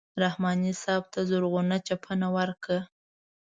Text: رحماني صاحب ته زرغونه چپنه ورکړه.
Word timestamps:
رحماني 0.23 0.71
صاحب 0.81 1.03
ته 1.13 1.19
زرغونه 1.29 1.75
چپنه 1.87 2.27
ورکړه. 2.35 2.79